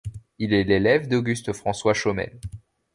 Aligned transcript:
Il 0.39 0.51
est 0.53 0.63
l'élève 0.63 1.07
d'Auguste-François 1.07 1.93
Chomel. 1.93 2.39